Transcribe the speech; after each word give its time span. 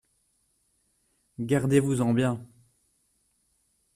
Gardez-vous-en 1.39 2.11
bien!… 2.15 2.43